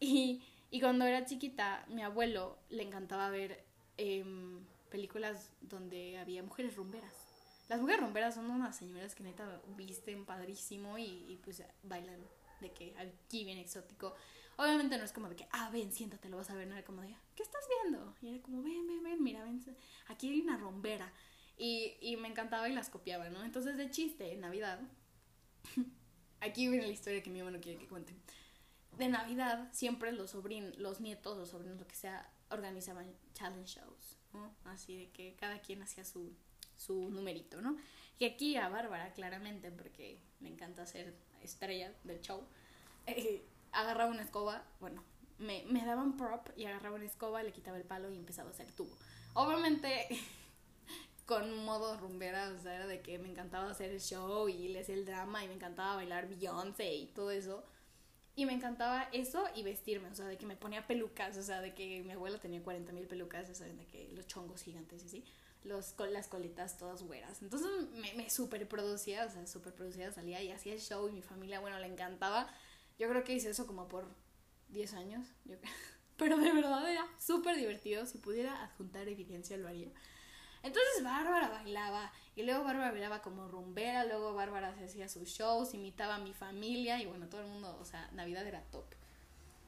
Y, 0.00 0.42
y 0.70 0.80
cuando 0.80 1.04
era 1.04 1.24
chiquita, 1.24 1.84
mi 1.88 2.02
abuelo 2.02 2.58
le 2.70 2.82
encantaba 2.82 3.30
ver 3.30 3.64
em, 3.98 4.64
películas 4.90 5.50
donde 5.60 6.18
había 6.18 6.42
mujeres 6.42 6.74
rumberas. 6.76 7.12
Las 7.68 7.80
mujeres 7.80 8.00
rumberas 8.00 8.34
son 8.34 8.50
unas 8.50 8.76
señoras 8.76 9.14
que 9.14 9.22
neta 9.22 9.60
visten 9.76 10.24
padrísimo 10.24 10.98
y, 10.98 11.24
y 11.28 11.40
pues 11.42 11.62
bailan 11.82 12.20
de 12.60 12.72
que 12.72 12.94
aquí 12.98 13.44
bien 13.44 13.58
exótico. 13.58 14.14
Obviamente 14.56 14.98
no 14.98 15.04
es 15.04 15.12
como 15.12 15.28
de 15.28 15.36
que, 15.36 15.48
ah, 15.50 15.70
ven, 15.70 15.92
siéntate, 15.92 16.28
lo 16.28 16.36
vas 16.36 16.50
a 16.50 16.54
ver, 16.54 16.66
no 16.66 16.74
era 16.74 16.84
como 16.84 17.02
de, 17.02 17.14
¿qué 17.34 17.42
estás 17.42 17.62
viendo? 17.82 18.14
Y 18.20 18.28
era 18.34 18.42
como, 18.42 18.62
ven, 18.62 18.86
ven, 18.86 19.02
ven, 19.02 19.22
mira, 19.22 19.42
ven, 19.44 19.64
aquí 20.08 20.28
hay 20.28 20.40
una 20.40 20.56
rombera. 20.56 21.12
Y, 21.56 21.96
y 22.00 22.16
me 22.16 22.28
encantaba 22.28 22.68
y 22.68 22.72
las 22.72 22.90
copiaba, 22.90 23.28
¿no? 23.28 23.44
Entonces, 23.44 23.76
de 23.76 23.90
chiste, 23.90 24.32
en 24.32 24.40
Navidad, 24.40 24.80
aquí 26.40 26.68
viene 26.68 26.86
la 26.86 26.92
historia 26.92 27.22
que 27.22 27.30
mi 27.30 27.42
mamá 27.42 27.58
quiere 27.58 27.78
que 27.78 27.88
cuente. 27.88 28.14
De 28.98 29.08
Navidad, 29.08 29.68
siempre 29.72 30.12
los 30.12 30.30
sobrinos, 30.30 30.76
los 30.78 31.00
nietos, 31.00 31.38
los 31.38 31.50
sobrinos, 31.50 31.78
lo 31.78 31.86
que 31.86 31.94
sea, 31.94 32.30
organizaban 32.50 33.14
challenge 33.32 33.80
shows, 33.80 34.18
¿no? 34.32 34.54
Así 34.64 34.96
de 34.96 35.10
que 35.10 35.34
cada 35.36 35.60
quien 35.60 35.82
hacía 35.82 36.04
su, 36.04 36.34
su 36.76 37.10
numerito, 37.10 37.60
¿no? 37.62 37.76
Y 38.18 38.24
aquí 38.24 38.56
a 38.56 38.68
Bárbara, 38.68 39.12
claramente, 39.14 39.70
porque 39.70 40.20
me 40.40 40.48
encanta 40.48 40.86
ser 40.86 41.14
estrella 41.40 41.92
del 42.04 42.20
show, 42.20 42.46
eh, 43.06 43.44
agarraba 43.72 44.10
una 44.10 44.22
escoba, 44.22 44.62
bueno, 44.80 45.02
me, 45.38 45.64
me 45.68 45.84
daban 45.84 46.16
prop 46.16 46.48
y 46.56 46.66
agarraba 46.66 46.96
una 46.96 47.04
escoba, 47.04 47.42
le 47.42 47.52
quitaba 47.52 47.76
el 47.76 47.84
palo 47.84 48.10
y 48.10 48.16
empezaba 48.16 48.48
a 48.48 48.52
hacer 48.52 48.70
tubo. 48.72 48.96
Obviamente 49.34 50.08
con 51.26 51.64
modo 51.64 51.96
rumbera, 51.98 52.52
o 52.58 52.62
sea, 52.62 52.74
era 52.74 52.86
de 52.86 53.00
que 53.00 53.18
me 53.18 53.28
encantaba 53.28 53.70
hacer 53.70 53.90
el 53.90 54.00
show 54.00 54.48
y 54.48 54.68
le 54.68 54.80
hacía 54.80 54.94
el 54.94 55.06
drama 55.06 55.44
y 55.44 55.48
me 55.48 55.54
encantaba 55.54 55.96
bailar 55.96 56.28
Beyoncé 56.28 56.94
y 56.94 57.06
todo 57.06 57.30
eso. 57.30 57.64
Y 58.34 58.46
me 58.46 58.54
encantaba 58.54 59.08
eso 59.12 59.44
y 59.54 59.62
vestirme, 59.62 60.08
o 60.08 60.14
sea, 60.14 60.26
de 60.26 60.38
que 60.38 60.46
me 60.46 60.56
ponía 60.56 60.86
pelucas, 60.86 61.36
o 61.36 61.42
sea, 61.42 61.60
de 61.60 61.74
que 61.74 62.02
mi 62.02 62.12
abuela 62.12 62.38
tenía 62.38 62.62
40 62.62 62.90
mil 62.92 63.06
pelucas, 63.06 63.50
o 63.50 63.54
sea, 63.54 63.66
de 63.66 63.86
que 63.86 64.08
los 64.14 64.26
chongos 64.26 64.62
gigantes 64.62 65.02
y 65.02 65.06
así 65.06 65.24
los, 65.64 65.94
las 66.10 66.28
colitas 66.28 66.76
todas 66.76 67.02
güeras. 67.02 67.42
Entonces 67.42 67.68
me, 67.92 68.12
me 68.14 68.30
super 68.30 68.66
producía, 68.68 69.26
o 69.26 69.30
sea, 69.30 69.46
super 69.46 69.72
producida 69.72 70.12
salía 70.12 70.42
y 70.42 70.50
hacía 70.50 70.72
el 70.72 70.80
show 70.80 71.08
y 71.08 71.12
mi 71.12 71.22
familia, 71.22 71.60
bueno, 71.60 71.78
le 71.78 71.86
encantaba. 71.86 72.48
Yo 72.98 73.08
creo 73.08 73.24
que 73.24 73.34
hice 73.34 73.50
eso 73.50 73.66
como 73.66 73.88
por 73.88 74.06
10 74.68 74.94
años, 74.94 75.26
yo 75.44 75.56
pero 76.16 76.36
de 76.36 76.52
verdad 76.52 76.88
era 76.90 77.06
súper 77.18 77.56
divertido. 77.56 78.06
Si 78.06 78.18
pudiera 78.18 78.62
adjuntar 78.62 79.08
evidencia 79.08 79.56
lo 79.56 79.68
haría. 79.68 79.90
Entonces 80.62 81.02
Bárbara 81.02 81.48
bailaba 81.48 82.12
y 82.36 82.44
luego 82.44 82.62
Bárbara 82.62 82.92
bailaba 82.92 83.20
como 83.20 83.48
rumbera, 83.48 84.04
luego 84.04 84.32
Bárbara 84.32 84.68
hacía 84.84 85.08
sus 85.08 85.28
shows, 85.28 85.74
imitaba 85.74 86.16
a 86.16 86.18
mi 86.18 86.32
familia 86.32 87.02
y 87.02 87.06
bueno, 87.06 87.28
todo 87.28 87.40
el 87.40 87.48
mundo, 87.48 87.76
o 87.80 87.84
sea, 87.84 88.08
Navidad 88.12 88.46
era 88.46 88.62
top. 88.70 88.84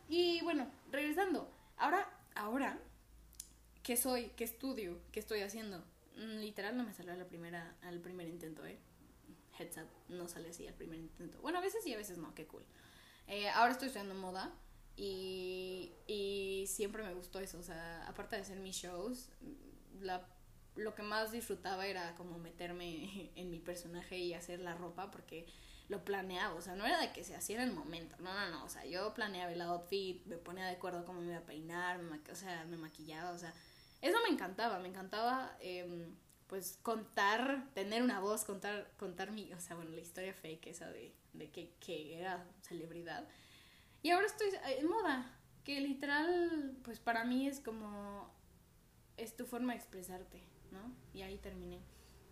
Y 0.09 0.41
bueno, 0.43 0.71
regresando, 0.93 1.51
ahora, 1.77 2.09
ahora 2.37 2.79
¿qué 3.83 3.97
soy? 3.97 4.31
¿Qué 4.37 4.45
estudio? 4.45 4.99
¿Qué 5.13 5.21
estoy 5.21 5.41
haciendo? 5.41 5.85
Mm, 6.17 6.41
literal 6.41 6.77
no 6.77 6.85
me 6.85 6.93
salió 6.93 7.13
a 7.13 7.17
la 7.17 7.27
primera, 7.27 7.77
al 7.83 8.01
primer 8.01 8.29
intento, 8.29 8.65
¿eh? 8.65 8.79
Heads 9.59 9.79
up, 9.79 9.89
no 10.09 10.29
sale 10.29 10.51
así 10.51 10.67
al 10.67 10.75
primer 10.75 10.99
intento. 10.99 11.41
Bueno, 11.41 11.59
a 11.59 11.61
veces 11.61 11.85
sí, 11.85 11.93
a 11.93 11.97
veces 11.97 12.19
no, 12.19 12.35
qué 12.35 12.47
cool. 12.47 12.65
Eh, 13.27 13.49
ahora 13.51 13.73
estoy 13.73 13.89
estudiando 13.89 14.15
moda 14.15 14.53
y, 14.97 15.93
y 16.07 16.67
siempre 16.69 17.03
me 17.03 17.15
gustó 17.15 17.41
eso, 17.41 17.59
o 17.59 17.63
sea, 17.63 18.07
aparte 18.07 18.37
de 18.37 18.43
hacer 18.43 18.59
mis 18.61 18.77
shows, 18.77 19.31
la, 20.01 20.27
lo 20.77 20.95
que 20.95 21.03
más 21.03 21.33
disfrutaba 21.33 21.87
era 21.87 22.15
como 22.17 22.39
meterme 22.39 23.31
en 23.37 23.51
mi 23.51 23.59
personaje 23.59 24.19
y 24.19 24.35
hacer 24.35 24.61
la 24.61 24.75
ropa 24.75 25.11
porque 25.11 25.47
lo 25.89 26.05
planeaba, 26.05 26.55
o 26.55 26.63
sea, 26.63 26.75
no 26.77 26.87
era 26.87 26.99
de 26.99 27.13
que 27.13 27.25
se 27.25 27.37
hacía 27.37 27.57
en 27.57 27.69
el 27.69 27.75
momento, 27.75 28.17
no, 28.19 28.33
no, 28.33 28.51
no, 28.51 28.65
o 28.65 28.69
sea, 28.69 28.87
yo 28.87 29.13
planeaba 29.13 29.53
el 29.53 29.61
outfit, 29.61 30.25
me 30.27 30.37
ponía 30.39 30.65
de 30.65 30.73
acuerdo 30.73 31.05
cómo 31.05 31.21
me 31.21 31.29
iba 31.33 31.39
a 31.39 31.47
peinar, 31.47 32.01
o 32.31 32.35
sea, 32.35 32.65
me 32.65 32.79
maquillaba, 32.79 33.33
o 33.33 33.39
sea, 33.39 33.53
eso 34.01 34.17
me 34.23 34.31
encantaba, 34.33 34.79
me 34.79 34.89
encantaba 34.89 35.57
em, 35.61 36.15
pues 36.55 36.79
contar, 36.83 37.67
tener 37.75 38.01
una 38.01 38.21
voz, 38.21 38.45
contar, 38.45 38.89
contar 38.97 39.33
mi, 39.33 39.53
o 39.53 39.59
sea, 39.59 39.75
bueno, 39.75 39.91
la 39.91 40.01
historia 40.01 40.33
fake 40.33 40.69
esa 40.69 40.89
de, 40.89 41.13
de 41.33 41.51
que, 41.51 41.75
que 41.81 42.17
era 42.17 42.47
celebridad. 42.63 43.27
Y 44.03 44.11
ahora 44.11 44.29
estoy 44.29 44.51
en 44.79 44.89
moda, 44.89 45.37
que 45.65 45.81
literal, 45.81 46.77
pues 46.85 47.01
para 47.01 47.25
mí 47.25 47.49
es 47.49 47.59
como, 47.59 48.33
es 49.17 49.37
tu 49.37 49.47
forma 49.47 49.73
de 49.73 49.81
expresarte, 49.81 50.45
¿no? 50.71 50.95
Y 51.13 51.23
ahí 51.23 51.39
terminé. 51.39 51.81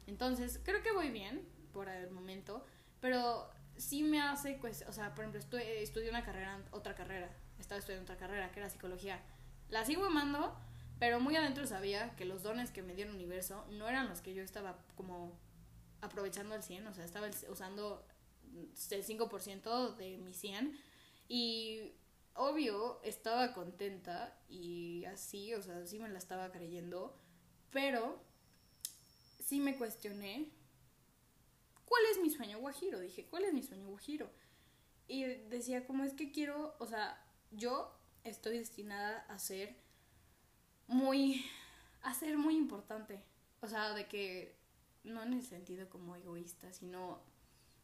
Entonces, 0.06 0.60
creo 0.62 0.84
que 0.84 0.92
voy 0.92 1.10
bien 1.10 1.44
por 1.72 1.88
el 1.88 2.08
momento, 2.12 2.64
pero 3.00 3.50
sí 3.76 4.04
me 4.04 4.22
hace, 4.22 4.54
pues, 4.60 4.84
o 4.86 4.92
sea, 4.92 5.16
por 5.16 5.24
ejemplo, 5.24 5.40
estudié, 5.40 6.10
una 6.10 6.24
carrera, 6.24 6.62
otra 6.70 6.94
carrera, 6.94 7.28
estaba 7.58 7.80
estudiando 7.80 8.04
otra 8.04 8.24
carrera, 8.24 8.52
que 8.52 8.60
era 8.60 8.70
psicología. 8.70 9.20
La 9.68 9.84
sigo 9.84 10.04
amando, 10.04 10.56
pero 11.02 11.18
muy 11.18 11.34
adentro 11.34 11.66
sabía 11.66 12.14
que 12.14 12.24
los 12.24 12.44
dones 12.44 12.70
que 12.70 12.80
me 12.80 12.94
dio 12.94 13.06
el 13.06 13.10
universo 13.10 13.66
no 13.70 13.88
eran 13.88 14.08
los 14.08 14.20
que 14.20 14.34
yo 14.34 14.42
estaba 14.44 14.78
como 14.94 15.36
aprovechando 16.00 16.54
al 16.54 16.62
100, 16.62 16.86
o 16.86 16.94
sea, 16.94 17.04
estaba 17.04 17.28
usando 17.50 18.06
el 18.54 19.04
5% 19.04 19.96
de 19.96 20.18
mi 20.18 20.32
100 20.32 20.78
y 21.26 21.90
obvio 22.34 23.00
estaba 23.02 23.52
contenta 23.52 24.38
y 24.48 25.04
así, 25.06 25.52
o 25.54 25.60
sea, 25.60 25.84
sí 25.86 25.98
me 25.98 26.08
la 26.08 26.20
estaba 26.20 26.52
creyendo, 26.52 27.18
pero 27.72 28.22
sí 29.40 29.58
me 29.58 29.76
cuestioné 29.76 30.52
cuál 31.84 32.02
es 32.12 32.20
mi 32.22 32.30
sueño 32.30 32.60
guajiro, 32.60 33.00
dije, 33.00 33.26
¿cuál 33.26 33.42
es 33.42 33.52
mi 33.52 33.64
sueño 33.64 33.88
guajiro? 33.88 34.30
Y 35.08 35.24
decía, 35.24 35.84
¿cómo 35.84 36.04
es 36.04 36.12
que 36.12 36.30
quiero, 36.30 36.76
o 36.78 36.86
sea, 36.86 37.20
yo 37.50 37.92
estoy 38.22 38.58
destinada 38.58 39.26
a 39.28 39.40
ser 39.40 39.82
muy, 40.92 41.44
a 42.02 42.14
ser 42.14 42.36
muy 42.38 42.56
importante. 42.56 43.22
O 43.60 43.66
sea, 43.66 43.94
de 43.94 44.06
que 44.06 44.56
no 45.04 45.22
en 45.22 45.32
el 45.32 45.42
sentido 45.42 45.88
como 45.88 46.16
egoísta, 46.16 46.72
sino 46.72 47.20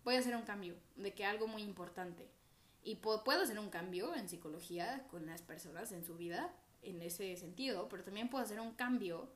voy 0.05 0.17
a 0.17 0.21
hacer 0.21 0.37
un 0.37 0.43
cambio, 0.43 0.75
de 0.97 1.13
que 1.15 1.25
algo 1.25 1.47
muy 1.47 1.63
importante. 1.63 2.29
Y 2.83 2.97
puedo, 2.97 3.43
hacer 3.43 3.59
un 3.59 3.71
cambio 3.71 4.15
en 4.15 4.29
psicología 4.29 5.07
con 5.11 5.27
las 5.27 5.43
personas 5.43 5.93
en 5.93 6.05
su 6.05 6.17
vida, 6.17 6.55
en 6.83 7.03
ese 7.03 7.37
sentido, 7.37 7.89
pero 7.89 8.05
también 8.05 8.31
puedo 8.31 8.45
hacer 8.45 8.61
un 8.61 8.73
cambio 8.73 9.31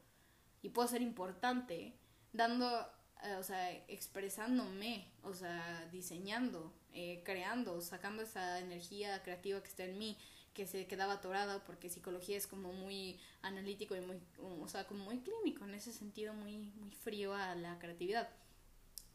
y 0.62 0.71
puedo 0.71 0.88
ser 0.88 1.02
importante 1.02 1.99
dando, 2.33 2.88
eh, 3.25 3.35
o 3.35 3.43
sea, 3.43 3.73
expresándome, 3.88 5.12
o 5.23 5.35
sea, 5.35 5.87
diseñando, 5.91 6.73
eh, 6.93 7.23
creando, 7.25 7.81
sacando 7.81 8.23
esa 8.23 8.61
energía 8.61 9.23
creativa 9.23 9.61
que 9.61 9.69
está 9.69 9.85
en 9.85 9.99
mí 9.99 10.17
que 10.54 10.66
se 10.66 10.87
quedaba 10.87 11.14
atorada 11.14 11.64
porque 11.64 11.88
psicología 11.88 12.37
es 12.37 12.47
como 12.47 12.73
muy 12.73 13.18
analítico 13.42 13.97
y 13.97 14.00
muy, 14.00 14.21
o 14.38 14.68
sea, 14.68 14.87
como 14.87 15.04
muy 15.04 15.21
clínico, 15.21 15.64
en 15.64 15.75
ese 15.75 15.92
sentido 15.92 16.35
muy, 16.35 16.59
muy 16.59 16.90
frío 16.92 17.35
a 17.35 17.54
la 17.54 17.78
creatividad. 17.78 18.28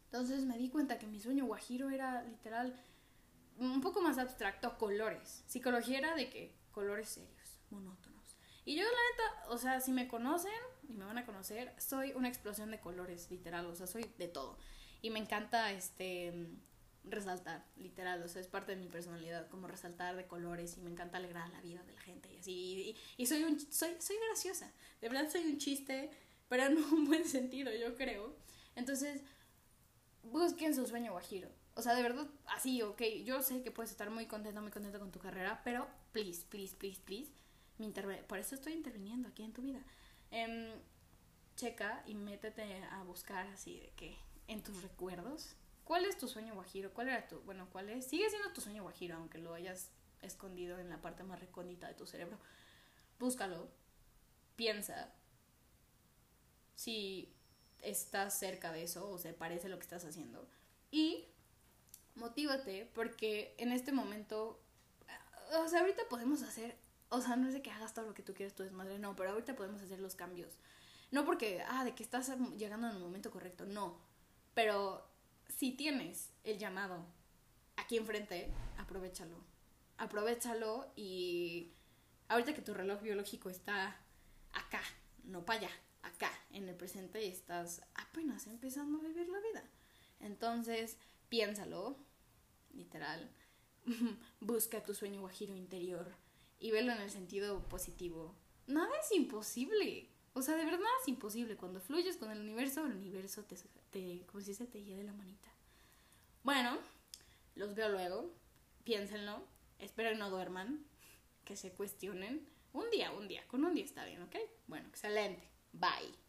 Entonces 0.06 0.46
me 0.46 0.58
di 0.58 0.70
cuenta 0.70 0.98
que 0.98 1.08
mi 1.08 1.20
sueño 1.20 1.46
guajiro 1.46 1.89
era 1.89 2.24
literal 2.24 2.74
un 3.58 3.82
poco 3.82 4.01
más 4.01 4.17
abstracto, 4.17 4.77
colores. 4.77 5.44
Psicología 5.48 5.98
era 5.98 6.15
de 6.15 6.29
que 6.29 6.56
colores 6.72 7.10
serios, 7.10 7.60
monótonos. 7.70 8.38
Y 8.65 8.75
yo 8.75 8.84
la 8.84 8.89
neta, 8.89 9.50
o 9.50 9.58
sea, 9.58 9.79
si 9.79 9.91
me 9.91 10.08
conocen 10.08 10.51
y 10.88 10.94
me 10.94 11.06
van 11.06 11.17
a 11.17 11.25
conocer, 11.25 11.74
soy 11.77 12.12
una 12.13 12.27
explosión 12.27 12.72
de 12.72 12.79
colores, 12.79 13.29
literal, 13.32 13.65
o 13.65 13.75
sea, 13.75 13.88
soy 13.88 14.06
de 14.17 14.27
todo. 14.27 14.58
Y 15.01 15.10
me 15.10 15.20
encanta 15.20 15.72
este 15.72 16.34
resaltar, 17.10 17.66
literal, 17.78 18.22
o 18.24 18.28
sea, 18.28 18.42
es 18.42 18.48
parte 18.48 18.76
de 18.76 18.82
mi 18.82 18.88
personalidad, 18.88 19.48
como 19.50 19.68
resaltar 19.68 20.16
de 20.16 20.28
colores 20.28 20.78
y 20.78 20.82
me 20.82 20.90
encanta 20.90 21.18
alegrar 21.18 21.50
la 21.50 21.62
vida 21.62 21.84
de 21.84 21.94
la 21.94 22.02
gente 22.02 22.34
y 22.34 22.38
así. 22.38 22.96
Y, 23.18 23.26
soy, 23.26 23.44
un, 23.44 23.60
soy, 23.60 23.96
soy 24.00 24.18
graciosa, 24.28 24.72
de 25.02 25.10
verdad 25.10 25.30
soy 25.32 25.46
un 25.46 25.58
chiste, 25.58 26.12
pero 26.48 26.66
en 26.66 26.78
un 26.78 27.06
buen 27.06 27.26
sentido, 27.26 27.72
yo 27.74 27.96
creo. 27.96 28.36
Entonces, 28.76 29.22
busquen 30.24 30.76
su 30.76 30.86
sueño 30.86 31.12
guajiro. 31.12 31.50
O 31.76 31.82
sea, 31.82 31.94
de 31.94 32.02
verdad, 32.02 32.28
así, 32.48 32.82
ok, 32.82 33.02
yo 33.24 33.42
sé 33.44 33.62
que 33.62 33.72
puedes 33.72 33.92
estar 33.92 34.10
muy 34.10 34.26
contento, 34.26 34.62
muy 34.62 34.72
contento 34.72 35.00
con 35.00 35.12
tu 35.12 35.20
carrera, 35.20 35.62
pero 35.64 35.88
please, 36.12 36.46
please, 36.50 36.76
please, 36.76 37.00
please, 37.02 37.32
mi 37.78 37.94
por 38.28 38.40
eso 38.40 38.56
estoy 38.56 38.74
interviniendo 38.74 39.30
aquí 39.30 39.44
en 39.44 39.54
tu 39.54 39.62
vida. 39.62 39.84
Em, 40.32 40.72
checa 41.56 42.04
y 42.06 42.16
métete 42.16 42.84
a 42.92 43.04
buscar 43.04 43.48
así 43.48 43.80
de 43.80 43.90
que 43.96 44.18
en 44.48 44.64
tus 44.64 44.82
recuerdos, 44.82 45.56
¿cuál 45.88 46.03
es 46.03 46.17
tu 46.17 46.27
sueño 46.27 46.53
guajiro? 46.53 46.94
¿Cuál 46.94 47.08
era 47.08 47.25
tu, 47.25 47.39
bueno, 47.41 47.70
cuál 47.72 47.89
es? 47.89 48.06
Sigue 48.06 48.29
siendo 48.29 48.51
tu 48.51 48.60
sueño 48.60 48.84
guajiro, 48.84 49.15
aunque 49.15 49.38
lo 49.38 49.53
hayas 49.53 49.89
escondido 50.22 50.77
en 50.79 50.89
la 50.89 51.01
parte 51.01 51.24
más 51.24 51.39
recóndita 51.39 51.88
de 51.88 51.94
tu 51.94 52.06
cerebro. 52.06 52.38
Búscalo, 53.20 53.70
piensa 54.58 55.13
si 56.75 57.34
estás 57.82 58.38
cerca 58.38 58.74
de 58.74 58.84
eso 58.84 59.10
o 59.10 59.17
se 59.17 59.34
parece 59.34 59.70
lo 59.70 59.77
que 59.77 59.84
estás 59.84 60.03
haciendo. 60.03 60.46
Y 60.91 61.25
motívate 62.15 62.91
porque 62.94 63.56
en 63.58 63.72
este 63.72 63.94
momento, 63.94 64.60
o 65.53 65.67
sea, 65.70 65.79
ahorita 65.79 66.03
podemos 66.10 66.41
hacer, 66.41 66.77
o 67.08 67.22
sea, 67.22 67.38
no 67.38 67.48
es 67.48 67.53
de 67.53 67.62
que 67.62 67.72
hagas 67.72 67.94
todo 67.94 68.08
lo 68.08 68.13
que 68.13 68.24
tú 68.24 68.34
quieres, 68.34 68.53
tu 68.53 68.63
desmadre, 68.63 69.00
no, 69.00 69.15
pero 69.15 69.29
ahorita 69.29 69.56
podemos 69.56 69.82
hacer 69.82 70.00
los 70.00 70.15
cambios. 70.15 70.58
No 71.12 71.24
porque, 71.24 71.63
ah, 71.65 71.86
de 71.86 71.96
que 71.96 72.03
estás 72.03 72.29
llegando 72.58 72.89
en 72.89 72.96
el 72.98 73.01
momento 73.01 73.32
correcto, 73.32 73.65
no. 73.65 73.98
Pero 74.53 75.07
si 75.50 75.72
tienes 75.72 76.32
el 76.44 76.58
llamado 76.58 77.06
aquí 77.75 77.98
enfrente, 77.98 78.51
aprovechalo. 78.77 79.38
Aprovechalo 79.98 80.92
y 80.96 81.72
ahorita 82.27 82.54
que 82.54 82.62
tu 82.62 82.74
reloj 82.74 83.01
biológico 83.01 83.50
está 83.50 84.00
acá, 84.54 84.82
no 85.24 85.46
para 85.46 85.60
allá, 85.60 85.72
acá, 86.04 86.32
en 86.51 86.68
el 86.68 86.75
presente 86.75 87.24
y 87.24 87.30
estás 87.30 87.82
apenas 87.96 88.48
empezando 88.48 89.00
a 89.00 89.01
vivir 89.01 89.30
la 89.30 89.39
vida. 89.39 89.63
Entonces, 90.20 90.98
piénsalo, 91.30 91.98
literal. 92.74 93.32
Busca 94.42 94.84
tu 94.84 94.94
sueño 94.94 95.22
guajiro 95.22 95.56
interior 95.56 96.13
y 96.60 96.72
velo 96.72 96.92
en 96.92 97.01
el 97.01 97.10
sentido 97.10 97.63
positivo. 97.70 98.36
Nada 98.68 98.92
es 99.00 99.16
imposible. 99.16 100.10
O 100.38 100.44
sea, 100.44 100.56
de 100.56 100.65
verdad 100.65 100.86
es 101.01 101.08
imposible. 101.08 101.58
Cuando 101.58 101.82
fluyes 101.82 102.15
con 102.15 102.29
el 102.29 102.39
universo, 102.39 102.86
el 102.86 102.91
universo 102.91 103.44
te, 103.44 103.56
te 103.89 104.24
como 104.27 104.39
si 104.39 104.53
se 104.53 104.67
te 104.67 104.84
lleve 104.84 105.03
la 105.03 105.13
manita. 105.13 105.51
Bueno, 106.44 106.77
los 107.56 107.74
veo 107.74 107.89
luego. 107.89 108.32
Piénsenlo. 108.84 109.41
Espero 109.79 110.12
que 110.12 110.15
no 110.15 110.29
duerman. 110.29 110.86
Que 111.44 111.56
se 111.56 111.72
cuestionen. 111.72 112.48
Un 112.72 112.88
día, 112.91 113.12
un 113.13 113.27
día. 113.27 113.48
Con 113.48 113.65
un 113.65 113.74
día 113.74 113.86
está 113.86 114.06
bien, 114.06 114.22
¿ok? 114.22 114.36
Bueno, 114.67 114.88
excelente. 114.89 115.50
Bye. 115.74 116.27